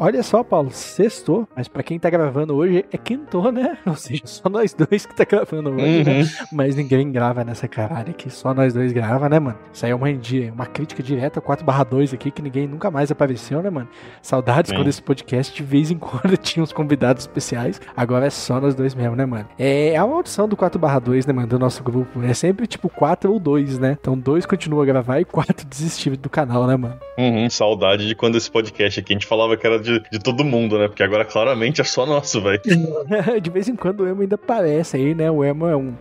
Olha 0.00 0.22
só, 0.22 0.44
Paulo, 0.44 0.70
sextou, 0.70 1.48
mas 1.56 1.66
para 1.66 1.82
quem 1.82 1.98
tá 1.98 2.08
gravando 2.08 2.54
hoje 2.54 2.84
é 2.92 2.96
quintou, 2.96 3.50
né? 3.50 3.76
Ou 3.84 3.96
seja, 3.96 4.22
só 4.26 4.48
nós 4.48 4.72
dois 4.72 5.04
que 5.04 5.12
tá 5.12 5.24
gravando 5.24 5.70
hoje, 5.70 6.04
né? 6.04 6.20
Uhum. 6.20 6.26
Mas 6.52 6.76
ninguém 6.76 7.10
grava 7.10 7.42
nessa 7.42 7.66
caralho 7.66 8.10
aqui, 8.10 8.30
só 8.30 8.54
nós 8.54 8.72
dois 8.72 8.92
grava, 8.92 9.28
né, 9.28 9.40
mano? 9.40 9.58
Isso 9.72 9.84
aí 9.84 9.90
é 9.90 9.94
uma, 9.96 10.06
uma 10.54 10.66
crítica 10.66 11.02
direta 11.02 11.40
4/2 11.40 12.14
aqui 12.14 12.30
que 12.30 12.40
ninguém 12.40 12.68
nunca 12.68 12.92
mais 12.92 13.10
apareceu, 13.10 13.60
né, 13.60 13.70
mano? 13.70 13.88
Saudades 14.22 14.70
Sim. 14.70 14.76
quando 14.76 14.86
esse 14.86 15.02
podcast 15.02 15.52
de 15.52 15.64
vez 15.64 15.90
em 15.90 15.98
quando 15.98 16.36
tinha 16.36 16.62
uns 16.62 16.72
convidados 16.72 17.24
especiais, 17.24 17.80
agora 17.96 18.26
é 18.26 18.30
só 18.30 18.60
nós 18.60 18.76
dois 18.76 18.94
mesmo, 18.94 19.16
né, 19.16 19.26
mano? 19.26 19.48
É 19.58 19.96
a 19.96 20.06
maldição 20.06 20.46
do 20.46 20.56
4/2, 20.56 21.26
né, 21.26 21.32
mano, 21.32 21.48
do 21.48 21.58
nosso 21.58 21.82
grupo. 21.82 22.22
É 22.22 22.34
sempre 22.34 22.68
tipo 22.68 22.88
4 22.88 23.32
ou 23.32 23.40
2, 23.40 23.80
né? 23.80 23.96
Então 24.00 24.16
dois 24.16 24.46
continua 24.46 24.84
a 24.84 24.86
gravar 24.86 25.18
e 25.18 25.24
4 25.24 25.66
desistiu 25.66 26.16
do 26.16 26.30
canal, 26.30 26.68
né, 26.68 26.76
mano? 26.76 26.96
Uhum, 27.18 27.50
saudade 27.50 28.06
de 28.06 28.14
quando 28.14 28.36
esse 28.36 28.48
podcast 28.48 29.00
aqui 29.00 29.12
a 29.12 29.16
gente 29.16 29.26
falava 29.26 29.56
que 29.56 29.66
era 29.66 29.87
de, 29.87 29.87
de 30.10 30.18
todo 30.18 30.44
mundo, 30.44 30.78
né? 30.78 30.88
Porque 30.88 31.02
agora 31.02 31.24
claramente 31.24 31.80
é 31.80 31.84
só 31.84 32.06
nosso, 32.06 32.40
velho. 32.40 32.60
de 33.42 33.50
vez 33.50 33.68
em 33.68 33.76
quando 33.76 34.00
o 34.00 34.08
Emo 34.08 34.22
ainda 34.22 34.34
aparece 34.34 34.96
aí, 34.96 35.14
né? 35.14 35.30
O 35.30 35.44
Emo 35.44 35.66
é 35.66 35.76
um 35.76 35.94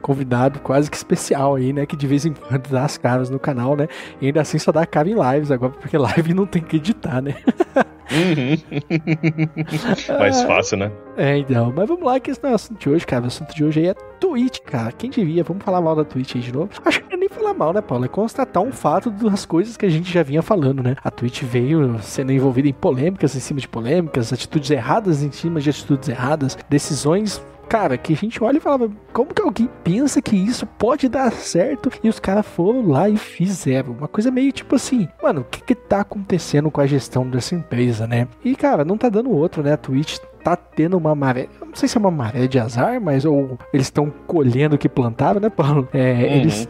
convidado 0.00 0.60
quase 0.60 0.90
que 0.90 0.96
especial 0.96 1.56
aí, 1.56 1.72
né? 1.72 1.86
Que 1.86 1.96
de 1.96 2.06
vez 2.06 2.24
em 2.24 2.32
quando 2.32 2.68
dá 2.68 2.84
as 2.84 2.96
caras 2.96 3.30
no 3.30 3.38
canal, 3.38 3.76
né? 3.76 3.88
E 4.20 4.26
ainda 4.26 4.40
assim 4.40 4.58
só 4.58 4.72
dá 4.72 4.86
cara 4.86 5.08
em 5.08 5.14
lives 5.14 5.50
agora, 5.50 5.72
porque 5.72 5.96
live 5.98 6.34
não 6.34 6.46
tem 6.46 6.62
que 6.62 6.76
editar, 6.76 7.20
né? 7.20 7.36
Uhum. 8.12 8.58
Mais 10.18 10.42
fácil, 10.42 10.78
né? 10.78 10.92
É, 11.16 11.38
então. 11.38 11.72
Mas 11.74 11.88
vamos 11.88 12.04
lá, 12.04 12.20
que 12.20 12.30
esse 12.30 12.42
não 12.42 12.50
é 12.50 12.52
o 12.52 12.56
assunto 12.56 12.78
de 12.78 12.88
hoje, 12.88 13.06
cara. 13.06 13.24
O 13.24 13.26
assunto 13.26 13.54
de 13.54 13.64
hoje 13.64 13.80
aí 13.80 13.86
é 13.88 13.94
Twitch, 14.20 14.60
cara. 14.60 14.92
Quem 14.92 15.10
diria? 15.10 15.42
Vamos 15.42 15.64
falar 15.64 15.80
mal 15.80 15.96
da 15.96 16.04
Twitch 16.04 16.36
aí 16.36 16.42
de 16.42 16.52
novo? 16.52 16.70
Acho 16.84 17.02
que 17.02 17.14
é 17.14 17.16
nem 17.16 17.28
falar 17.28 17.54
mal, 17.54 17.72
né, 17.72 17.80
Paulo? 17.80 18.04
É 18.04 18.08
constatar 18.08 18.62
um 18.62 18.72
fato 18.72 19.10
das 19.10 19.44
coisas 19.44 19.76
que 19.76 19.86
a 19.86 19.90
gente 19.90 20.12
já 20.12 20.22
vinha 20.22 20.42
falando, 20.42 20.82
né? 20.82 20.96
A 21.02 21.10
Twitch 21.10 21.42
veio 21.42 21.98
sendo 22.00 22.32
envolvida 22.32 22.68
em 22.68 22.72
polêmicas 22.72 23.34
em 23.34 23.40
cima 23.40 23.60
de 23.60 23.68
polêmicas, 23.68 24.32
atitudes 24.32 24.70
erradas 24.70 25.22
em 25.22 25.30
cima 25.30 25.60
de 25.60 25.70
atitudes 25.70 26.08
erradas, 26.08 26.56
decisões 26.68 27.42
cara, 27.72 27.96
que 27.96 28.12
a 28.12 28.16
gente 28.16 28.44
olha 28.44 28.58
e 28.58 28.60
falava, 28.60 28.90
como 29.14 29.32
que 29.32 29.40
alguém 29.40 29.66
pensa 29.82 30.20
que 30.20 30.36
isso 30.36 30.66
pode 30.66 31.08
dar 31.08 31.32
certo? 31.32 31.90
E 32.04 32.08
os 32.10 32.20
caras 32.20 32.44
foram 32.46 32.86
lá 32.86 33.08
e 33.08 33.16
fizeram. 33.16 33.92
Uma 33.92 34.06
coisa 34.06 34.30
meio 34.30 34.52
tipo 34.52 34.76
assim, 34.76 35.08
mano, 35.22 35.40
o 35.40 35.44
que 35.44 35.62
que 35.62 35.74
tá 35.74 36.00
acontecendo 36.00 36.70
com 36.70 36.82
a 36.82 36.86
gestão 36.86 37.26
dessa 37.26 37.54
empresa, 37.54 38.06
né? 38.06 38.28
E, 38.44 38.54
cara, 38.54 38.84
não 38.84 38.98
tá 38.98 39.08
dando 39.08 39.30
outro, 39.30 39.62
né? 39.62 39.72
A 39.72 39.76
Twitch 39.78 40.18
tá 40.44 40.54
tendo 40.54 40.98
uma 40.98 41.14
maré. 41.14 41.48
Eu 41.58 41.66
não 41.68 41.74
sei 41.74 41.88
se 41.88 41.96
é 41.96 42.00
uma 42.00 42.10
maré 42.10 42.46
de 42.46 42.58
azar, 42.58 43.00
mas 43.00 43.24
ou 43.24 43.58
eles 43.72 43.86
estão 43.86 44.12
colhendo 44.26 44.74
o 44.74 44.78
que 44.78 44.86
plantaram, 44.86 45.40
né, 45.40 45.48
Paulo? 45.48 45.88
É, 45.94 46.12
Uhum. 46.12 46.20
eles. 46.20 46.68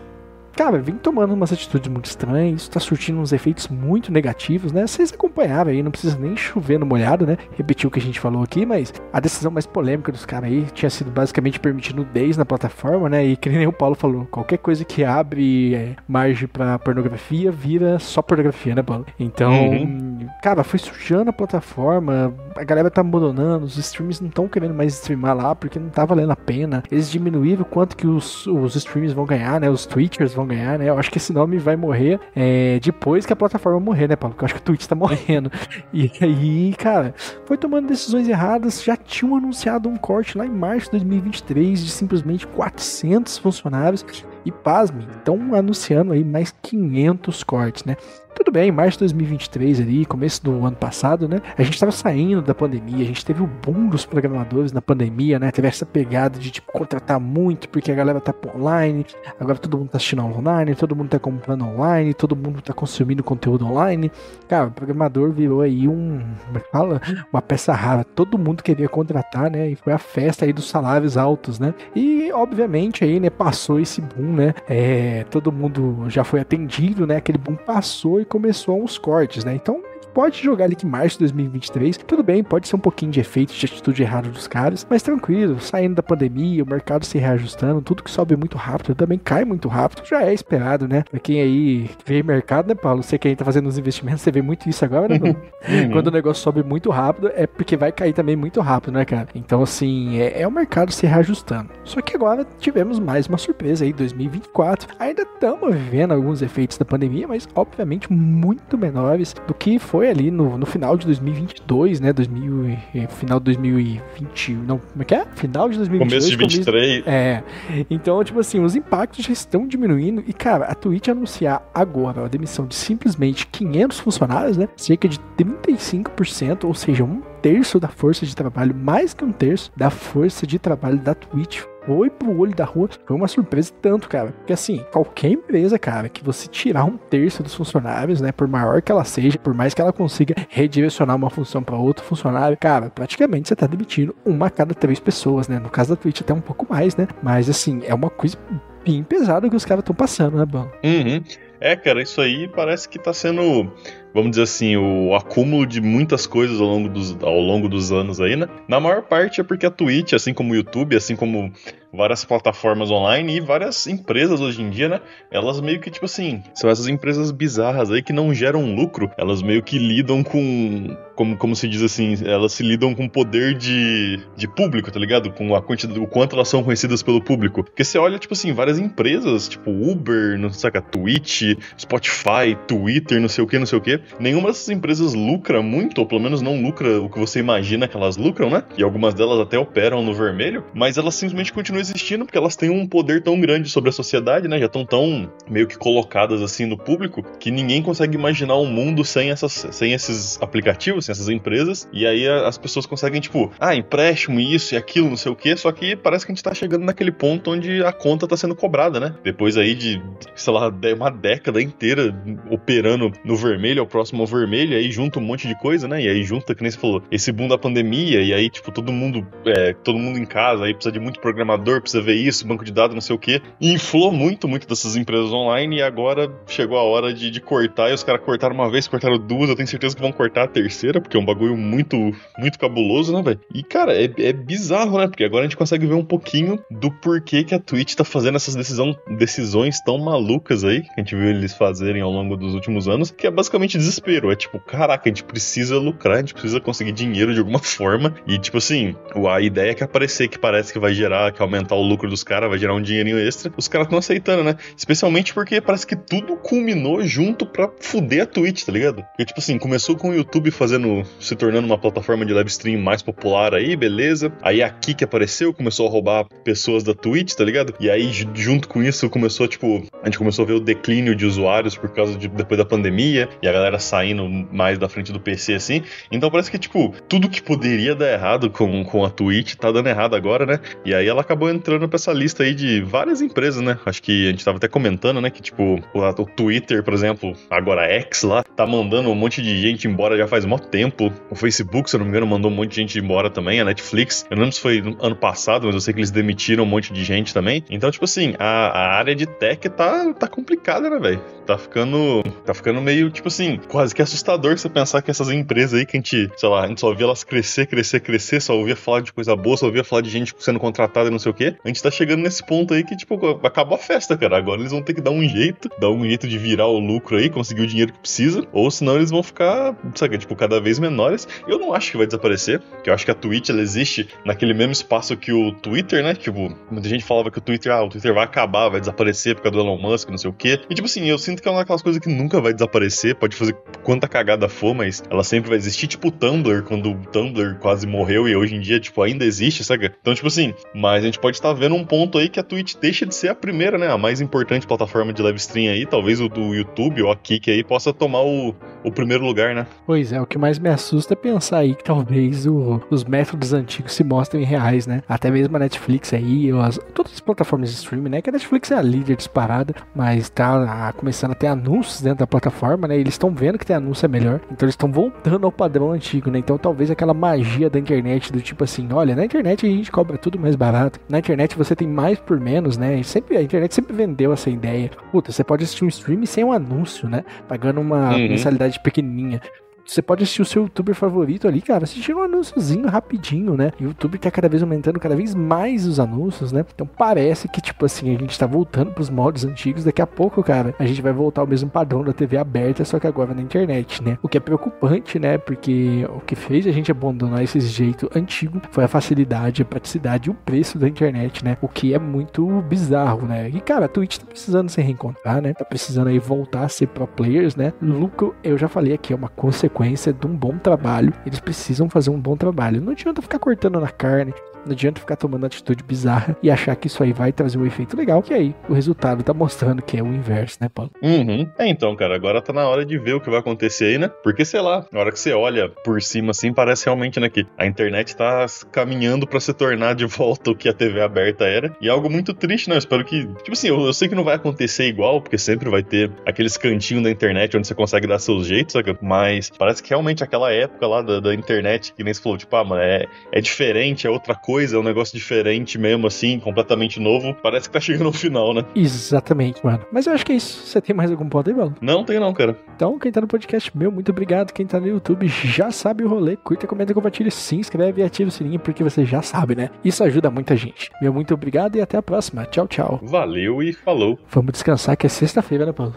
Cara, 0.57 0.79
vem 0.79 0.97
tomando 0.97 1.33
umas 1.33 1.53
atitudes 1.53 1.89
muito 1.91 2.05
estranhas, 2.07 2.63
isso 2.63 2.71
tá 2.71 2.79
surtindo 2.79 3.19
uns 3.19 3.33
efeitos 3.33 3.69
muito 3.69 4.13
negativos, 4.13 4.73
né? 4.73 4.87
Vocês 4.87 5.13
acompanharam 5.13 5.71
aí, 5.71 5.83
não 5.83 5.91
precisa 5.91 6.19
nem 6.19 6.37
chover 6.37 6.79
no 6.79 6.87
molhado, 6.87 7.27
né? 7.27 7.39
Repetir 7.57 7.87
o 7.87 7.91
que 7.91 7.99
a 7.99 8.03
gente 8.03 8.21
falou 8.21 8.43
aqui, 8.43 8.67
mas 8.67 8.93
a 9.13 9.21
decisão 9.21 9.51
mais 9.51 9.67
polêmica 9.67 10.13
dos 10.13 10.27
caras 10.27 10.51
aí 10.51 10.67
tinha 10.75 10.91
sido 10.91 11.11
basicamente 11.11 11.59
permitir 11.59 11.95
nudez 11.95 12.37
na 12.37 12.45
plataforma, 12.45 13.09
né? 13.09 13.25
E 13.25 13.37
que 13.37 13.49
nem 13.49 13.67
o 13.67 13.73
Paulo 13.73 13.95
falou, 13.95 14.27
qualquer 14.27 14.59
coisa 14.59 14.85
que 14.85 15.05
abre 15.05 15.75
é, 15.75 15.97
margem 16.07 16.47
pra 16.47 16.79
pornografia 16.79 17.51
vira 17.51 17.99
só 17.99 18.21
pornografia, 18.21 18.75
né, 18.75 18.83
Paulo? 18.83 19.07
Então, 19.19 19.53
Uhum. 19.53 20.12
Cara, 20.43 20.65
foi 20.65 20.79
sujando 20.79 21.31
a 21.31 21.33
plataforma, 21.33 22.35
a 22.57 22.65
galera 22.65 22.91
tá 22.91 23.01
abandonando, 23.01 23.65
os 23.65 23.77
streams 23.77 24.21
não 24.21 24.29
estão 24.29 24.49
querendo 24.49 24.75
mais 24.75 24.95
streamar 24.95 25.37
lá 25.37 25.55
porque 25.55 25.79
não 25.79 25.89
tá 25.89 26.05
valendo 26.05 26.31
a 26.31 26.37
pena. 26.37 26.83
Eles 26.91 27.11
diminuíram 27.11 27.63
o 27.63 27.65
quanto 27.65 27.97
que 27.97 28.07
os, 28.07 28.47
os 28.47 28.77
streams 28.77 29.15
vão 29.15 29.25
ganhar, 29.25 29.61
né? 29.61 29.71
Os 29.71 29.87
Twitchers 29.87 30.35
vão 30.35 30.47
ganhar, 30.47 30.79
né? 30.79 30.89
Eu 30.89 30.99
acho 30.99 31.11
que 31.11 31.19
esse 31.19 31.33
nome 31.33 31.59
vai 31.59 31.77
morrer 31.77 32.21
é, 32.35 32.79
depois 32.83 33.27
que 33.27 33.33
a 33.33 33.37
plataforma 33.37 33.81
morrer, 33.81 34.09
né, 34.09 34.17
Paulo? 34.17 34.35
Porque 34.35 34.45
eu 34.45 34.47
acho 34.47 34.55
que 34.55 34.61
o 34.61 34.65
Twitch 34.65 34.87
tá 34.87 34.95
morrendo. 34.97 35.51
E 35.93 36.11
aí, 36.21 36.75
cara, 36.79 37.15
foi 37.47 37.57
tomando 37.57 37.89
decisões 37.89 38.29
erradas. 38.29 38.83
Já 38.83 38.97
tinham 38.97 39.37
anunciado 39.37 39.89
um 39.89 39.97
corte 39.97 40.37
lá 40.37 40.47
em 40.47 40.51
março 40.51 40.87
de 40.87 40.93
2023 40.93 41.85
de 41.85 41.91
simplesmente 41.91 42.47
400 42.47 43.39
funcionários. 43.39 44.05
E 44.45 44.51
pasme, 44.51 45.07
estão 45.17 45.55
anunciando 45.55 46.13
aí 46.13 46.25
mais 46.25 46.55
500 46.63 47.45
cortes, 47.45 47.85
né? 47.85 47.97
Tudo 48.35 48.51
bem, 48.51 48.73
março 48.73 48.93
de 48.93 49.01
2023 49.01 49.81
ali, 49.81 50.07
começo 50.07 50.43
do 50.43 50.65
ano 50.65 50.75
passado, 50.75 51.29
né? 51.29 51.41
A 51.57 51.63
gente 51.63 51.79
tava 51.79 51.93
saindo 51.93 52.41
da 52.41 52.55
pandemia, 52.55 53.05
a 53.05 53.07
gente 53.07 53.25
teve 53.25 53.43
o 53.43 53.47
boom 53.47 53.89
dos 53.89 54.07
programadores 54.07 54.73
na 54.73 54.81
pandemia, 54.81 55.39
né? 55.39 55.51
Teve 55.51 55.69
essa 55.69 55.85
pegada 55.85 56.39
de, 56.39 56.51
tipo, 56.51 56.73
contratar 56.73 57.21
muito, 57.21 57.69
porque 57.69 57.93
a 57.93 57.95
galera 57.95 58.21
tá 58.21 58.35
online, 58.57 59.05
agora 59.39 59.59
todo 59.59 59.77
mundo 59.77 59.91
tá 59.91 59.99
assistindo 59.99 60.25
online, 60.25 60.75
todo 60.75 60.97
mundo 60.97 61.11
tá 61.11 61.19
comprando 61.19 61.65
online, 61.67 62.15
todo 62.15 62.35
mundo 62.35 62.63
tá 62.63 62.73
consumindo 62.73 63.23
conteúdo 63.23 63.67
online. 63.67 64.11
Cara, 64.49 64.69
o 64.69 64.71
programador 64.71 65.31
virou 65.31 65.61
aí 65.61 65.87
um, 65.87 66.23
é 66.55 66.59
fala? 66.73 67.03
Uma 67.31 67.43
peça 67.43 67.75
rara. 67.75 68.03
Todo 68.03 68.39
mundo 68.39 68.63
queria 68.63 68.89
contratar, 68.89 69.51
né? 69.51 69.71
E 69.71 69.77
foi 69.77 69.93
a 69.93 69.99
festa 69.99 70.47
aí 70.47 70.55
dos 70.55 70.69
salários 70.69 71.19
altos, 71.19 71.59
né? 71.59 71.75
E, 71.95 72.33
obviamente, 72.33 73.05
aí, 73.05 73.21
né, 73.21 73.29
passou 73.29 73.79
esse 73.79 74.01
boom, 74.01 74.32
né? 74.33 74.55
É, 74.69 75.25
todo 75.31 75.53
mundo 75.53 76.07
já 76.09 76.25
foi 76.25 76.41
atendido, 76.41 77.07
né? 77.07 77.17
Aquele 77.17 77.39
boom 77.39 77.57
passou 77.57 78.21
e 78.21 78.25
começou 78.25 78.83
uns 78.83 78.99
cortes, 78.99 79.45
né? 79.45 79.55
Então, 79.55 79.83
pode 80.13 80.43
jogar 80.43 80.67
ali 80.67 80.77
que 80.77 80.87
março 80.87 81.17
de 81.17 81.21
2023, 81.21 81.97
tudo 81.99 82.23
bem, 82.23 82.43
pode 82.43 82.69
ser 82.69 82.77
um 82.77 82.81
pouquinho 82.81 83.13
de 83.13 83.21
efeito 83.21 83.53
de 83.53 83.67
atitude 83.67 84.03
errada 84.03 84.29
dos 84.29 84.47
caras, 84.47 84.87
mas 84.89 85.03
tranquilo, 85.03 85.61
saindo 85.61 85.95
da 85.95 86.03
pandemia, 86.03 86.63
o 86.63 86.67
mercado 86.67 87.05
se 87.05 87.19
reajustando, 87.19 87.81
tudo 87.81 88.03
que 88.03 88.11
sobe 88.11 88.37
muito 88.37 88.57
rápido 88.57 88.95
também 88.95 89.19
cai 89.19 89.45
muito 89.45 89.69
rápido, 89.69 90.07
já 90.07 90.23
é 90.23 90.33
esperado, 90.33 90.87
né? 90.87 91.05
Pra 91.11 91.21
quem 91.21 91.41
aí 91.41 91.91
vê 92.05 92.23
mercado, 92.23 92.69
né, 92.69 92.75
Paulo? 92.75 93.03
Você 93.03 93.19
que 93.19 93.29
aí 93.29 93.37
tá 93.37 93.45
fazendo 93.45 93.69
os 93.69 93.79
investimentos, 93.79 94.23
você 94.23 94.31
vê 94.31 94.43
muito 94.43 94.69
isso 94.69 94.85
agora, 94.85 95.19
né? 95.19 95.37
Uhum. 95.63 95.93
Quando 95.93 96.09
o 96.09 96.11
negócio 96.11 96.43
sobe 96.43 96.61
muito 96.65 96.91
rápido, 96.91 97.31
é 97.37 97.47
porque 97.47 97.77
vai 97.77 97.93
cair 97.93 98.13
também 98.13 98.35
muito 98.35 98.61
rápido, 98.61 98.95
né, 98.95 99.05
cara? 99.05 99.29
Então, 99.33 99.63
assim, 99.63 100.19
é, 100.19 100.43
é 100.43 100.47
o 100.47 100.51
mercado 100.51 100.91
se 100.91 101.07
reajustando. 101.07 101.71
Só 101.85 102.01
que 102.01 102.17
agora 102.17 102.45
tivemos 102.59 102.99
mais 102.99 103.29
uma 103.29 103.39
surpresa 103.39 103.85
aí, 103.85 103.93
2024. 103.93 104.89
Ainda 104.99 105.23
estamos 105.23 105.73
vivendo 105.73 106.13
alguns 106.13 106.43
efeitos 106.43 106.77
da 106.77 106.85
pandemia, 106.85 107.29
mas 107.29 107.49
obviamente 107.55 108.13
muito 108.13 108.77
menores 108.77 109.35
do 109.47 109.55
que 109.55 109.79
foi 109.79 110.02
ali 110.11 110.31
no, 110.31 110.57
no 110.59 110.67
final 110.67 110.97
de 110.97 111.07
2022, 111.07 112.01
né? 112.01 112.13
2000, 112.13 112.71
e- 112.95 113.07
final 113.09 113.39
de 113.39 113.45
2020. 113.47 114.53
Não, 114.53 114.79
como 114.79 115.03
é 115.03 115.05
que 115.05 115.15
é? 115.15 115.27
Final 115.35 115.69
de 115.69 115.77
2022. 115.79 116.25
Começo 116.25 116.31
de 116.31 116.37
23. 116.37 117.07
É. 117.07 117.43
Então, 117.91 118.23
tipo 118.25 118.39
assim, 118.41 118.61
os 118.63 118.75
impactos 118.77 119.25
já 119.25 119.33
estão 119.33 119.67
diminuindo. 119.67 120.23
E, 120.27 120.33
cara, 120.33 120.67
a 120.67 120.75
Twitch 120.75 121.09
anunciar 121.09 121.63
agora 121.75 122.25
a 122.25 122.29
demissão 122.29 122.67
de 122.67 122.75
simplesmente 122.75 123.47
500 123.47 124.01
funcionários, 124.01 124.57
né? 124.57 124.69
Cerca 124.77 125.09
de 125.09 125.19
35%, 125.39 126.65
ou 126.65 126.75
seja, 126.75 127.05
um 127.05 127.21
terço 127.41 127.79
da 127.81 127.89
força 127.89 128.25
de 128.25 128.35
trabalho, 128.35 128.75
mais 128.75 129.13
que 129.15 129.25
um 129.25 129.33
terço 129.33 129.73
da 129.77 129.91
força 129.91 130.47
de 130.47 130.59
trabalho 130.59 130.99
da 130.99 131.15
Twitch. 131.15 131.63
Foi 131.87 132.11
pro 132.11 132.39
olho 132.39 132.55
da 132.55 132.65
rua, 132.65 132.89
foi 133.05 133.17
uma 133.17 133.29
surpresa 133.29 133.73
tanto, 133.81 134.09
cara. 134.09 134.33
Porque 134.33 134.53
assim, 134.53 134.85
qualquer 134.93 135.31
empresa, 135.31 135.79
cara, 135.79 136.09
que 136.09 136.25
você 136.25 136.47
tirar 136.49 136.85
um 136.85 136.97
terço 136.97 137.43
dos 137.43 137.55
funcionários, 137.55 138.21
né, 138.21 138.33
por 138.33 138.47
maior 138.47 138.81
que 138.81 138.93
ela 138.93 139.05
seja, 139.05 139.39
por 139.39 139.55
mais 139.55 139.75
que 139.75 139.81
ela 139.81 139.93
consiga 139.93 140.35
redirecionar 140.49 141.17
uma 141.17 141.31
função 141.31 141.63
para 141.63 141.77
outro 141.77 142.05
funcionário, 142.05 142.57
cara, 142.57 142.91
praticamente 142.91 143.49
você 143.49 143.57
tá 143.57 143.67
demitindo 143.67 144.15
uma 144.25 144.47
a 144.47 144.51
cada 144.51 144.75
três 144.75 145.01
pessoas, 145.01 145.49
né? 145.49 145.59
No 145.59 145.71
caso 145.71 145.91
da 145.91 145.97
Twitch 145.97 146.21
até 146.21 146.33
um 146.33 146.41
pouco 146.41 146.67
mais, 146.69 146.97
né? 146.97 147.07
Mas 147.23 147.49
assim, 147.49 147.83
é 147.85 147.95
uma 147.95 148.11
coisa 148.11 148.37
bem 148.85 149.03
pesada 149.03 149.49
que 149.49 149.57
os 149.57 149.65
caras 149.65 149.83
estão 149.83 149.95
passando, 149.95 150.37
né, 150.37 150.45
Bom? 150.45 150.69
Uhum. 150.85 151.23
É, 151.65 151.77
cara, 151.77 152.03
isso 152.03 152.21
aí 152.21 152.49
parece 152.49 152.89
que 152.89 152.99
tá 152.99 153.13
sendo, 153.13 153.73
vamos 154.13 154.31
dizer 154.31 154.43
assim, 154.43 154.77
o 154.77 155.15
acúmulo 155.15 155.65
de 155.65 155.81
muitas 155.81 156.27
coisas 156.27 156.61
ao 156.61 156.67
longo 156.67 156.89
dos, 156.89 157.17
ao 157.23 157.39
longo 157.39 157.69
dos 157.69 157.93
anos 157.93 158.21
aí, 158.21 158.35
né? 158.35 158.49
Na 158.67 158.81
maior 158.81 159.03
parte 159.03 159.41
é 159.41 159.45
porque 159.45 159.65
a 159.65 159.71
Twitch, 159.71 160.13
assim 160.13 160.35
como 160.35 160.53
o 160.53 160.57
YouTube, 160.57 160.97
assim 160.97 161.15
como 161.15 161.53
várias 161.93 162.25
plataformas 162.25 162.91
online 162.91 163.37
e 163.37 163.41
várias 163.41 163.87
empresas 163.87 164.41
hoje 164.41 164.63
em 164.63 164.71
dia, 164.71 164.89
né? 164.89 165.01
Elas 165.31 165.61
meio 165.61 165.81
que, 165.81 165.91
tipo 165.91 166.07
assim, 166.07 166.43
são 166.55 166.71
essas 166.71 166.89
empresas 166.89 167.31
bizarras 167.31 167.91
aí 167.91 168.03
que 168.03 168.13
não 168.13 168.33
geram 168.33 168.75
lucro, 168.75 169.11
elas 169.19 169.43
meio 169.43 169.63
que 169.63 169.79
lidam 169.79 170.23
com. 170.23 170.97
Como, 171.15 171.37
como 171.37 171.55
se 171.55 171.69
diz 171.69 171.83
assim, 171.83 172.17
elas 172.25 172.55
se 172.55 172.63
lidam 172.63 172.95
com 172.95 173.07
poder 173.07 173.55
de, 173.55 174.19
de 174.35 174.49
público, 174.49 174.91
tá 174.91 174.99
ligado? 174.99 175.31
Com 175.31 175.55
a 175.55 175.61
quantidade, 175.61 176.01
o 176.01 176.07
quanto 176.07 176.35
elas 176.35 176.49
são 176.49 176.65
conhecidas 176.65 177.03
pelo 177.03 177.23
público. 177.23 177.63
Porque 177.63 177.85
você 177.85 177.99
olha, 177.99 178.19
tipo 178.19 178.33
assim, 178.33 178.53
várias 178.53 178.79
empresas, 178.79 179.47
tipo 179.47 179.71
Uber, 179.71 180.39
não 180.39 180.51
saca, 180.51 180.81
Twitch, 180.81 181.59
Spotify, 181.79 182.57
Twitter, 182.67 183.21
não 183.21 183.29
sei 183.29 183.45
o 183.45 183.47
que, 183.47 183.59
não 183.59 183.67
sei 183.67 183.79
o 183.79 183.83
que. 183.83 184.01
Nenhuma 184.19 184.49
dessas 184.49 184.71
empresas 184.71 185.13
lucra 185.13 185.61
muito, 185.63 185.99
ou 185.99 186.07
pelo 186.07 186.21
menos 186.21 186.41
não 186.41 186.61
lucra 186.63 187.01
o 187.03 187.11
que 187.11 187.19
você 187.19 187.41
imagina 187.41 187.87
que 187.87 187.97
elas 187.97 188.17
lucram, 188.17 188.49
né? 188.49 188.65
E 188.79 188.83
algumas 188.83 189.13
delas 189.13 189.39
até 189.39 189.59
operam 189.59 190.03
no 190.03 190.15
vermelho, 190.15 190.65
mas 190.75 190.97
elas 190.97 191.15
simplesmente 191.15 191.53
continuam 191.53 191.82
existindo 191.83 192.25
porque 192.25 192.39
elas 192.39 192.57
têm 192.57 192.71
um 192.71 192.87
poder 192.87 193.23
tão 193.23 193.41
grande 193.41 193.69
sobre 193.69 193.91
a 193.91 193.93
sociedade, 193.93 194.49
né? 194.49 194.59
Já 194.59 194.67
estão 194.67 194.85
tão 194.85 195.31
meio 195.49 195.67
que 195.67 195.77
colocadas 195.77 196.41
assim 196.43 196.67
no 196.67 196.77
público 196.77 197.23
que 197.39 197.51
ninguém 197.51 197.83
consegue 197.83 198.17
imaginar 198.17 198.57
um 198.57 198.67
mundo 198.67 199.05
sem, 199.05 199.31
essas, 199.31 199.67
sem 199.71 199.93
esses 199.93 200.41
aplicativos, 200.41 201.05
sem 201.05 201.13
essas 201.13 201.29
empresas. 201.29 201.89
E 201.93 202.07
aí 202.07 202.27
as 202.27 202.57
pessoas 202.59 202.87
conseguem, 202.87 203.21
tipo, 203.21 203.53
ah, 203.61 203.75
empréstimo, 203.75 204.41
isso 204.41 204.75
e 204.75 204.77
aquilo, 204.77 205.09
não 205.09 205.17
sei 205.17 205.31
o 205.31 205.37
quê. 205.37 205.57
Só 205.57 205.71
que 205.73 205.97
parece 205.97 206.25
que 206.25 206.33
a 206.33 206.35
gente 206.35 206.43
tá 206.43 206.55
chegando 206.55 206.85
naquele 206.85 207.13
ponto 207.13 207.51
onde 207.51 207.83
a 207.85 207.93
conta 207.93 208.27
tá 208.27 208.37
sendo 208.37 208.55
cobrada, 208.55 208.99
né? 208.99 209.15
Depois 209.23 209.57
aí 209.57 209.75
de, 209.75 210.03
sei 210.35 210.53
lá, 210.53 210.73
uma 210.97 211.11
década 211.11 211.61
inteira 211.61 212.15
operando 212.51 213.13
no 213.25 213.37
vermelho, 213.37 213.81
ao 213.81 213.87
próximo 213.87 214.23
ao 214.23 214.27
vermelho, 214.27 214.77
aí 214.77 214.91
junta 214.91 215.19
um 215.19 215.23
monte 215.23 215.49
de 215.49 215.59
coisa, 215.59 215.89
né? 215.89 216.03
E 216.03 216.09
aí 216.09 216.23
junta, 216.23 216.55
que 216.55 216.63
nem 216.63 216.71
você 216.71 216.79
falou, 216.79 217.03
esse 217.11 217.33
boom 217.33 217.49
da 217.49 217.59
pandemia, 217.59 218.21
e 218.23 218.33
aí, 218.33 218.49
tipo, 218.49 218.71
todo 218.71 218.93
mundo, 218.93 219.27
é, 219.47 219.73
todo 219.73 219.99
mundo 219.99 220.19
em 220.19 220.25
casa, 220.25 220.65
aí 220.65 220.75
precisa 220.75 220.93
de 220.93 221.01
muito 221.01 221.21
programador, 221.21 221.72
precisa 221.81 222.03
ver 222.03 222.15
isso, 222.15 222.47
banco 222.47 222.65
de 222.65 222.73
dados, 222.73 222.95
não 222.95 223.01
sei 223.01 223.15
o 223.17 223.19
quê. 223.19 223.41
E 223.61 223.73
inflou 223.73 224.13
muito, 224.13 224.49
muito 224.49 224.67
dessas 224.67 224.97
empresas 224.97 225.33
online, 225.33 225.77
e 225.79 225.83
agora 225.83 226.31
chegou 226.47 226.79
a 226.79 226.83
hora 226.83 227.13
de, 227.13 227.31
de 227.31 227.41
cortar, 227.41 227.91
e 227.91 227.95
os 227.95 228.03
caras 228.03 228.23
cortaram 228.23 228.55
uma 228.55 228.71
vez, 228.71 228.89
cortaram 228.89 229.19
duas, 229.19 229.49
eu 229.49 229.57
tenho 229.57 229.69
certeza 229.69 229.95
que 229.95 230.03
vão 230.03 230.13
cortar 230.13 230.45
a 230.45 230.49
terceira, 230.49 231.01
porque 231.01 231.17
é 231.17 231.21
um 231.21 231.25
bagulho 231.25 231.57
muito, 231.57 231.97
muito 232.39 232.59
cabuloso, 232.59 233.13
né, 233.13 233.23
velho? 233.23 233.41
E, 233.55 233.63
cara, 233.63 233.93
é, 233.95 234.11
é 234.19 234.33
bizarro, 234.33 234.99
né? 234.99 235.07
Porque 235.07 235.25
agora 235.25 235.45
a 235.45 235.49
gente 235.49 235.57
consegue 235.57 235.87
ver 235.87 235.95
um 235.95 236.05
pouquinho 236.05 236.59
do 236.71 236.91
porquê 236.91 237.45
que 237.45 237.55
a 237.55 237.59
Twitch 237.59 237.95
tá 237.95 238.05
fazendo 238.05 238.37
essas 238.37 238.55
decisão, 238.55 238.97
decisões 239.17 239.81
tão 239.81 239.99
malucas 239.99 240.65
aí, 240.65 240.83
que 240.83 240.91
a 240.97 241.01
gente 241.01 241.15
viu 241.15 241.29
eles 241.29 241.55
fazerem 241.55 242.03
ao 242.03 242.11
longo 242.11 242.37
dos 242.37 242.55
últimos 242.55 242.89
anos, 242.89 243.11
que 243.11 243.27
é 243.27 243.31
basicamente 243.31 243.79
desespero. 243.79 244.31
É 244.31 244.37
tipo, 244.37 244.59
caraca, 244.59 245.09
a 245.09 245.09
gente 245.09 245.25
precisa 245.25 245.79
lucrar, 245.79 246.17
a 246.17 246.21
gente 246.21 246.35
precisa 246.35 246.61
conseguir 246.61 246.93
dinheiro 246.93 247.33
de 247.33 247.39
alguma 247.39 247.59
forma. 247.59 248.15
E, 248.27 248.39
tipo 248.39 248.59
assim, 248.59 248.95
a 249.29 249.41
ideia 249.41 249.71
é 249.71 249.75
que 249.75 249.85
aparecer 249.85 250.29
que 250.29 250.39
parece 250.39 250.73
que 250.73 250.79
vai 250.79 250.93
gerar, 250.93 251.33
que 251.33 251.43
aumentar 251.63 251.77
o 251.77 251.83
lucro 251.83 252.09
dos 252.09 252.23
caras, 252.23 252.51
vai 252.51 252.59
gerar 252.59 252.75
um 252.75 252.83
dinheirinho 252.83 253.19
extra, 253.19 253.53
os 253.57 253.69
caras 253.69 253.87
estão 253.87 253.99
aceitando, 253.99 254.43
né? 254.43 254.57
Especialmente 254.77 255.33
porque 255.33 255.61
parece 255.61 255.87
que 255.87 255.97
tudo 255.97 256.37
culminou 256.37 257.03
junto 257.03 257.47
pra 257.47 257.71
fuder 257.81 258.25
a 258.25 258.27
Twitch, 258.27 258.65
tá 258.65 258.73
ligado? 258.73 259.03
Porque, 259.03 259.25
tipo 259.25 259.41
assim, 259.41 259.59
começou 259.59 259.97
com 259.97 260.11
o 260.11 260.15
YouTube 260.15 260.51
fazendo, 260.51 261.03
se 261.21 261.35
tornando 261.37 261.67
uma 261.67 261.79
plataforma 261.79 262.27
de 262.27 262.33
live 262.33 262.51
stream 262.51 262.81
mais 262.81 263.03
popular 263.03 263.55
aí, 263.55 263.77
beleza. 263.77 264.33
Aí 264.43 264.63
aqui 264.63 264.95
que 264.95 265.05
apareceu, 265.05 265.55
começou 265.55 265.87
a 265.87 265.91
roubar 265.91 266.27
pessoas 266.45 266.83
da 266.83 266.95
Twitch, 266.95 267.35
tá 267.35 267.45
ligado? 267.45 267.75
E 267.79 267.91
aí, 267.91 268.11
junto 268.35 268.69
com 268.69 268.83
isso, 268.83 269.09
começou, 269.09 269.47
tipo, 269.47 269.83
a 270.03 270.07
gente 270.07 270.19
começou 270.19 270.45
a 270.45 270.49
ver 270.49 270.55
o 270.55 270.61
declínio 270.61 271.15
de 271.15 271.27
usuários 271.27 271.77
por 271.77 271.91
causa 271.91 272.17
de 272.19 272.29
depois 272.29 272.59
da 272.59 272.65
pandemia 272.65 273.29
e 273.43 273.49
a 273.49 273.53
galera 273.53 273.79
saindo 273.79 274.29
mais 274.51 274.79
da 274.79 274.89
frente 274.89 275.13
do 275.13 275.21
PC, 275.21 275.55
assim. 275.55 275.83
Então 276.11 276.31
parece 276.31 276.51
que, 276.51 276.59
tipo, 276.59 276.95
tudo 277.09 277.29
que 277.29 277.43
poderia 277.43 277.95
dar 277.95 278.11
errado 278.11 278.51
com, 278.51 278.85
com 278.85 279.05
a 279.05 279.11
Twitch 279.11 279.55
tá 279.55 279.71
dando 279.71 279.89
errado 279.89 280.17
agora, 280.17 280.47
né? 280.47 280.61
E 280.85 280.95
aí 280.95 281.07
ela 281.07 281.21
acabou 281.21 281.49
entrando 281.53 281.89
pra 281.89 281.97
essa 281.97 282.13
lista 282.13 282.43
aí 282.43 282.55
de 282.55 282.81
várias 282.83 283.21
empresas, 283.21 283.63
né? 283.63 283.79
Acho 283.85 284.03
que 284.03 284.29
a 284.29 284.31
gente 284.31 284.45
tava 284.45 284.57
até 284.57 284.69
comentando, 284.69 285.21
né? 285.21 285.31
Que, 285.31 285.43
tipo, 285.43 285.79
o, 285.95 286.27
Twitter, 286.37 286.83
por 286.83 286.95
exemplo, 286.95 287.35
agora 287.51 287.85
X 287.85 288.23
lá, 288.23 288.43
tá 288.43 288.67
mandando 288.67 289.11
um 289.11 289.15
monte 289.15 289.43
de 289.43 289.61
gente 289.61 289.87
embora 289.87 290.17
já 290.17 290.27
faz 290.27 290.45
muito 290.45 290.69
tempo. 290.69 291.13
O 291.31 291.35
Facebook, 291.35 291.89
se 291.89 291.97
eu 291.97 291.99
não 291.99 292.07
me 292.07 292.11
engano, 292.11 292.27
mandou 292.27 292.51
um 292.51 292.55
monte 292.55 292.71
de 292.71 292.77
gente 292.77 292.99
embora 292.99 293.31
também. 293.31 293.61
A 293.61 293.65
Netflix, 293.65 294.27
eu 294.31 294.37
não 294.37 294.43
lembro 294.45 294.55
se 294.55 294.61
foi 294.61 294.83
ano 295.01 295.17
passado, 295.17 295.67
mas 295.67 295.75
eu 295.75 295.81
sei 295.81 295.95
que 295.95 296.01
eles 296.01 296.11
demitiram 296.11 296.65
um 296.65 296.67
monte 296.67 296.93
de 296.93 297.05
gente 297.05 297.33
também. 297.35 297.65
Então, 297.71 297.91
tipo 297.91 298.05
assim, 298.05 298.35
a, 298.39 298.69
a 298.69 298.97
área 298.97 299.15
de 299.15 299.27
tech 299.27 299.69
tá, 299.71 300.13
tá 300.15 300.27
complicada, 300.27 300.89
né, 300.89 300.99
velho? 300.99 301.21
Tá 301.47 301.59
ficando. 301.59 302.23
Tá 302.45 302.55
ficando 302.55 302.81
meio, 302.81 303.11
tipo 303.11 303.29
assim, 303.29 303.59
quase 303.69 303.95
que 303.95 304.03
assustador 304.03 304.57
você 304.57 304.69
pensar 304.69 305.03
que 305.03 305.11
essas 305.11 305.31
empresas 305.31 305.79
aí 305.79 305.87
que 305.87 305.97
a 305.97 306.01
gente, 306.01 306.31
sei 306.37 306.49
lá, 306.49 306.65
a 306.65 306.67
gente 306.69 306.81
só 306.81 306.93
via 306.95 307.05
elas 307.05 307.25
crescer, 307.25 307.67
crescer, 307.67 308.01
crescer, 308.01 308.41
só 308.41 308.57
ouvia 308.57 308.77
falar 308.77 309.01
de 309.01 309.13
coisa 309.13 309.35
boa, 309.35 309.57
só 309.57 309.67
ouvia 309.67 309.85
falar 309.85 310.03
de 310.03 310.11
gente 310.11 310.35
sendo 310.39 310.59
contratada 310.59 311.09
e 311.09 311.11
não 311.11 311.19
sei 311.19 311.31
o 311.31 311.35
quê. 311.43 311.57
A 311.65 311.69
gente 311.69 311.83
tá 311.83 311.91
chegando 311.91 312.23
nesse 312.23 312.45
ponto 312.45 312.75
aí 312.75 312.85
que, 312.85 312.97
tipo, 312.97 313.41
acabou 313.45 313.77
a 313.77 313.79
festa, 313.79 314.17
cara. 314.17 314.37
Agora 314.37 314.61
eles 314.61 314.73
vão 314.73 314.83
ter 314.83 314.95
que 314.95 315.01
dar 315.01 315.11
um 315.11 315.27
jeito, 315.27 315.69
dar 315.79 315.91
um 315.91 316.05
jeito 316.05 316.29
de 316.29 316.39
virar 316.39 316.67
o 316.67 316.79
lucro 316.79 317.17
aí, 317.17 317.29
conseguir 317.29 317.63
o 317.63 317.67
dinheiro 317.67 317.93
que 317.93 317.99
precisa, 317.99 318.47
ou 318.53 318.71
senão 318.71 318.97
eles 318.97 319.11
vão 319.11 319.23
ficar, 319.23 319.77
sabe, 319.95 320.19
tipo, 320.19 320.37
cada 320.37 320.61
vez 320.61 320.79
menores. 320.79 321.27
Eu 321.47 321.59
não 321.59 321.75
acho 321.75 321.91
que 321.91 321.97
vai 321.97 322.07
desaparecer, 322.07 322.61
que 322.83 322.91
eu 322.91 322.95
acho 322.95 323.05
que 323.05 323.11
a 323.11 323.15
Twitch 323.15 323.51
ela 323.51 323.61
existe 323.61 324.09
naquele 324.25 324.55
mesmo 324.55 324.73
espaço 324.73 325.17
que 325.17 325.33
o 325.33 325.53
Twitter, 325.53 326.03
né? 326.03 326.15
Tipo, 326.15 326.55
muita 326.71 326.89
gente 326.89 327.05
falava 327.05 327.31
que 327.31 327.39
o 327.39 327.41
Twitter, 327.41 327.73
ah, 327.73 327.83
o 327.83 327.89
Twitter 327.89 328.15
vai 328.15 328.25
acabar, 328.25 328.69
vai 328.69 328.81
desaparecer 328.81 329.35
por 329.35 329.43
causa 329.43 329.59
do 329.59 329.65
Elon 329.65 329.79
Musk, 329.79 330.09
não 330.09 330.19
sei 330.19 330.31
o 330.31 330.33
quê. 330.33 330.61
E 330.69 330.75
tipo 330.75 330.87
assim, 330.87 331.09
eu 331.09 331.19
sinto 331.19 331.43
que 331.43 331.49
é 331.49 331.51
uma 331.51 331.61
daquelas 331.61 331.83
coisas 331.83 332.01
que 332.01 332.09
nunca 332.09 332.41
vai 332.41 332.53
desaparecer, 332.53 333.15
pode 333.15 333.37
fazer 333.37 333.57
quanta 333.83 334.09
cagada 334.09 334.49
for, 334.49 334.75
mas 334.75 335.03
ela 335.11 335.25
sempre 335.25 335.51
vai 335.51 335.59
existir, 335.59 335.87
tipo 335.87 336.09
o 336.09 336.11
Tumblr, 336.11 336.63
quando 336.65 336.91
o 336.91 337.07
Tumblr 337.07 337.59
quase 337.59 337.87
morreu 337.87 338.29
e 338.29 338.37
hoje 338.37 338.55
em 338.55 338.61
dia, 338.61 338.79
tipo, 338.81 339.03
ainda 339.03 339.25
existe, 339.25 339.65
sabe? 339.65 339.93
Então, 340.01 340.15
tipo 340.15 340.29
assim, 340.29 340.55
mas 340.75 341.03
a 341.03 341.07
gente 341.07 341.19
pode 341.19 341.32
estar 341.37 341.53
vendo 341.53 341.75
um 341.75 341.85
ponto 341.85 342.19
aí 342.19 342.29
que 342.29 342.41
a 342.41 342.43
Twitch 342.43 342.75
deixa 342.81 343.07
de 343.07 343.15
ser 343.15 343.29
a 343.29 343.35
primeira, 343.35 343.79
né? 343.79 343.89
A 343.89 343.99
mais 343.99 344.21
importante 344.21 344.67
plataforma 344.67 345.13
de 345.13 345.23
live 345.23 345.39
stream 345.39 345.73
aí, 345.73 345.87
talvez 345.87 346.21
o 346.21 346.29
do 346.29 346.55
YouTube 346.55 347.03
ou 347.03 347.11
a 347.11 347.17
Kik 347.17 347.51
aí 347.51 347.65
possa 347.65 347.93
tomar 347.93 348.23
o, 348.23 348.55
o 348.85 348.91
primeiro 348.91 349.25
lugar, 349.25 349.55
né? 349.55 349.67
Pois 349.87 350.13
é, 350.13 350.21
o 350.21 350.27
que 350.27 350.39
mais 350.39 350.59
me 350.59 350.69
assusta 350.69 351.15
é 351.15 351.17
pensar 351.17 351.59
aí 351.59 351.75
que 351.75 351.85
talvez 351.85 352.47
o, 352.47 352.81
os 352.91 353.05
métodos 353.05 353.53
antigos 353.53 353.93
se 353.93 354.05
mostrem 354.05 354.45
reais, 354.45 354.87
né? 354.87 355.03
Até 355.09 355.31
mesmo 355.31 355.57
a 355.57 355.61
Netflix 355.61 356.13
aí, 356.13 356.51
as, 356.51 356.79
todas 356.95 357.13
as 357.13 357.21
plataformas 357.21 357.71
de 357.71 357.77
streaming, 357.77 358.11
né? 358.11 358.23
Que 358.23 358.31
a 358.31 358.33
Netflix 358.33 358.71
é 358.71 358.77
a 358.77 358.83
líder 358.83 359.17
disparada, 359.17 359.75
mas 359.95 360.29
tá 360.29 360.89
a, 360.89 360.93
começando 360.93 361.33
a 361.33 361.35
ter 361.35 361.47
anúncios 361.47 362.01
dentro 362.01 362.21
da 362.21 362.27
plataforma, 362.27 362.89
né? 362.89 362.97
Eles 362.97 363.15
estão 363.15 363.31
vendo 363.31 363.59
que 363.59 363.67
ter 363.67 363.75
anúncio 363.75 364.05
é 364.05 364.09
melhor, 364.09 364.41
então 364.51 364.67
eles 364.67 364.75
estão 364.75 364.91
voltando 364.91 365.45
ao 365.45 365.53
padrão 365.53 365.93
antigo, 365.93 366.31
né? 366.31 366.39
Então 366.39 366.59
talvez 366.59 366.91
aquela 366.91 367.15
magia 367.15 367.69
da 367.69 367.79
internet 367.79 368.33
do 368.33 368.41
tipo 368.41 368.65
assim, 368.65 368.89
olha, 368.93 369.15
na 369.15 369.25
internet 369.25 369.67
a 369.67 369.69
gente 369.69 369.91
cobra 369.91 370.19
tudo 370.19 370.39
mais 370.39 370.57
barato, 370.57 371.01
na 371.13 371.19
internet 371.19 371.59
você 371.59 371.77
tem 371.77 371.87
mais 371.87 372.19
por 372.19 372.41
menos, 372.41 372.79
né? 372.79 372.99
E 372.99 373.05
sempre, 373.05 373.37
a 373.37 373.43
internet 373.43 373.75
sempre 373.75 373.95
vendeu 373.95 374.33
essa 374.33 374.49
ideia. 374.49 374.91
Puta, 375.11 375.31
você 375.31 375.45
pode 375.45 375.63
assistir 375.63 375.85
um 375.85 375.89
stream 375.89 376.25
sem 376.25 376.43
um 376.43 376.51
anúncio, 376.51 377.07
né? 377.07 377.23
Pagando 377.47 377.83
uma 377.83 378.15
uhum. 378.15 378.29
mensalidade 378.31 378.81
pequenininha. 378.81 379.39
Você 379.87 380.01
pode 380.01 380.23
assistir 380.23 380.43
o 380.43 380.45
seu 380.45 380.63
youtuber 380.63 380.95
favorito 380.95 381.49
ali, 381.49 381.61
cara, 381.61 381.85
assistindo 381.85 382.19
um 382.19 382.23
anúnciozinho 382.23 382.89
rapidinho, 382.89 383.57
né? 383.57 383.73
O 383.81 383.85
YouTube 383.85 384.19
tá 384.19 384.31
cada 384.31 384.49
vez 384.49 384.63
aumentando 384.63 385.01
cada 385.01 385.17
vez 385.17 385.35
mais 385.35 385.87
os 385.87 385.99
anúncios, 385.99 386.53
né? 386.53 386.65
Então 386.75 386.87
parece 386.87 387.49
que, 387.49 387.61
tipo 387.61 387.85
assim, 387.85 388.15
a 388.15 388.19
gente 388.19 388.39
tá 388.39 388.47
voltando 388.47 388.93
pros 388.93 389.11
modos 389.11 389.45
antigos. 389.45 389.85
Daqui 389.85 390.01
a 390.01 390.07
pouco, 390.07 390.43
cara, 390.43 390.75
a 390.79 390.87
gente 390.87 391.03
vai 391.03 391.13
voltar 391.13 391.43
ao 391.43 391.47
mesmo 391.47 391.69
padrão 391.69 392.03
da 392.05 392.13
TV 392.13 392.37
aberta, 392.37 392.85
só 392.85 392.99
que 392.99 393.07
agora 393.07 393.35
na 393.35 393.43
internet, 393.43 394.03
né? 394.03 394.19
O 394.23 394.29
que 394.29 394.37
é 394.37 394.41
preocupante, 394.41 395.19
né? 395.19 395.37
Porque 395.37 396.07
o 396.15 396.21
que 396.21 396.37
fez 396.37 396.67
a 396.67 396.73
gente 396.73 396.91
abandonar 396.91 397.43
esse 397.43 397.61
jeito 397.61 398.11
antigo 398.15 398.61
foi 398.71 398.85
a 398.85 398.89
facilidade, 398.89 399.63
a 399.63 399.65
praticidade 399.65 400.29
e 400.29 400.31
o 400.31 400.35
preço 400.35 400.79
da 400.79 400.89
internet, 400.89 401.45
né? 401.45 401.57
O 401.61 401.69
que 401.69 401.93
é 401.93 401.99
muito 401.99 402.47
bizarro, 402.63 403.27
né? 403.27 403.49
E, 403.49 403.61
cara, 403.61 403.87
a 403.87 403.89
Twitch 403.89 404.19
tá 404.19 404.27
precisando 404.27 404.69
se 404.69 404.81
reencontrar, 404.81 405.43
né? 405.43 405.53
Tá 405.53 405.65
precisando 405.65 406.09
aí 406.09 406.19
voltar 406.19 406.65
a 406.65 406.69
ser 406.69 406.87
pro 406.87 407.07
players, 407.07 407.57
né? 407.57 407.73
Lucro, 407.83 408.35
eu 408.45 408.57
já 408.57 408.69
falei 408.69 408.95
aqui, 408.95 409.13
é 409.13 409.17
uma 409.17 409.29
consequência 409.29 409.72
consequência 409.73 410.13
de 410.13 410.27
um 410.27 410.37
bom 410.37 410.59
trabalho. 410.59 411.13
Eles 411.27 411.41
precisam 411.41 411.89
fazer 411.89 412.11
um 412.11 412.21
bom 412.21 412.37
trabalho. 412.37 412.81
Não 412.81 412.93
adianta 412.93 413.23
ficar 413.23 413.39
cortando 413.39 413.81
na 413.81 413.89
carne, 413.89 414.35
não 414.65 414.73
adianta 414.73 415.01
ficar 415.01 415.17
tomando 415.17 415.45
atitude 415.45 415.83
bizarra 415.83 416.37
e 416.43 416.51
achar 416.51 416.75
que 416.77 416.87
isso 416.87 417.03
aí 417.03 417.13
vai 417.13 417.33
trazer 417.33 417.59
um 417.59 417.67
efeito 417.67 417.97
legal, 417.97 418.23
que 418.23 418.33
aí 418.33 418.55
o 418.69 418.73
resultado 418.73 419.23
tá 419.23 419.35
mostrando 419.35 419.83
que 419.83 419.97
é 419.97 420.03
o 420.03 420.07
inverso, 420.07 420.59
né, 420.61 420.69
Paulo? 420.73 420.91
Uhum. 421.03 421.49
É, 421.59 421.67
então, 421.67 421.95
cara, 421.97 422.15
agora 422.15 422.41
tá 422.41 422.53
na 422.53 422.69
hora 422.69 422.85
de 422.85 422.99
ver 422.99 423.15
o 423.15 423.21
que 423.21 423.31
vai 423.31 423.41
acontecer 423.41 423.87
aí, 423.87 423.99
né? 423.99 424.09
Porque, 424.23 424.45
sei 424.45 424.61
lá, 424.61 424.87
na 424.93 425.01
hora 425.01 425.11
que 425.11 425.19
você 425.19 425.33
olha 425.33 425.69
por 425.69 426.01
cima 426.01 426.31
assim, 426.31 426.53
parece 426.53 426.87
realmente, 426.87 427.19
né, 427.19 427.29
que 427.29 427.47
a 427.59 427.67
internet 427.67 428.17
tá 428.17 428.47
caminhando 428.71 429.27
para 429.27 429.41
se 429.41 429.53
tornar 429.53 429.95
de 429.95 430.07
volta 430.07 430.51
o 430.51 430.57
que 430.57 430.69
a 430.69 430.73
TV 430.73 431.01
aberta 431.01 431.45
era. 431.45 431.75
E 431.81 431.89
é 431.89 431.91
algo 431.91 432.09
muito 432.09 432.33
triste, 432.33 432.69
né? 432.69 432.77
Eu 432.77 432.79
espero 432.79 433.05
que. 433.05 433.27
Tipo 433.27 433.53
assim, 433.53 433.69
eu, 433.69 433.81
eu 433.81 433.93
sei 433.93 434.09
que 434.09 434.15
não 434.15 434.25
vai 434.25 434.37
acontecer 434.37 434.87
igual, 434.87 435.21
porque 435.21 435.39
sempre 435.39 435.69
vai 435.69 435.83
ter 435.83 436.11
aqueles 436.27 436.57
cantinhos 436.57 437.03
da 437.03 437.11
internet 437.11 437.57
onde 437.57 437.67
você 437.67 437.75
consegue 437.75 438.07
dar 438.07 438.19
seus 438.19 438.47
jeitos? 438.47 438.75
Mas 439.01 439.51
parece 439.63 439.81
que 439.81 439.91
realmente 439.91 440.25
aquela 440.25 440.53
época 440.53 440.85
lá 440.89 441.01
da, 441.03 441.21
da 441.21 441.33
internet, 441.33 441.95
que 441.95 442.03
nem 442.03 442.13
se 442.13 442.21
falou, 442.21 442.37
tipo, 442.37 442.57
ah, 442.57 442.65
mano, 442.65 442.83
é, 442.83 443.07
é 443.31 443.41
diferente, 443.41 444.09
é 444.09 444.11
outra 444.11 444.35
coisa 444.35 444.75
é 444.77 444.79
um 444.81 444.83
negócio 444.83 445.17
diferente 445.17 445.79
mesmo, 445.79 446.09
assim, 446.09 446.41
completamente 446.41 446.99
novo. 446.99 447.33
Parece 447.41 447.69
que 447.69 447.73
tá 447.73 447.79
chegando 447.79 448.07
ao 448.07 448.13
final, 448.13 448.53
né? 448.53 448.65
Exatamente, 448.75 449.65
mano. 449.65 449.87
Mas 449.93 450.09
eu 450.09 450.15
acho 450.15 450.27
que 450.27 450.33
é 450.33 450.35
isso. 450.35 450.67
Você 450.67 450.81
tem 450.81 450.97
mais 450.97 451.13
algum 451.13 451.29
ponto 451.29 451.49
aí, 451.49 451.55
Belo? 451.55 451.77
Não, 451.81 452.05
tem 452.05 452.19
não, 452.19 452.35
cara. 452.35 452.59
Então, 452.75 452.99
quem 452.99 453.13
tá 453.13 453.21
no 453.21 453.29
podcast, 453.29 453.71
meu, 453.79 453.93
muito 453.93 454.11
obrigado. 454.11 454.53
Quem 454.53 454.67
tá 454.67 454.81
no 454.81 454.89
YouTube 454.89 455.29
já 455.29 455.71
sabe 455.71 456.03
o 456.03 456.09
rolê. 456.09 456.37
Curta, 456.37 456.67
comenta, 456.67 456.93
compartilha, 456.93 457.31
se 457.31 457.55
inscreve 457.55 458.03
e 458.03 458.05
ativa 458.05 458.31
o 458.31 458.33
sininho, 458.33 458.59
porque 458.59 458.83
você 458.83 459.05
já 459.05 459.23
sabe, 459.23 459.55
né? 459.55 459.71
Isso 459.85 460.03
ajuda 460.03 460.29
muita 460.29 460.57
gente. 460.57 460.91
Meu, 461.01 461.13
muito 461.13 461.33
obrigado 461.35 461.77
e 461.77 461.81
até 461.81 461.97
a 461.97 462.03
próxima. 462.03 462.45
Tchau, 462.47 462.67
tchau. 462.67 462.99
Valeu 463.01 463.63
e 463.63 463.73
falou. 463.73 464.19
Vamos 464.29 464.51
descansar 464.51 464.97
que 464.97 465.07
é 465.07 465.09
sexta-feira, 465.09 465.67
né, 465.67 465.73
Paulo? 465.73 465.95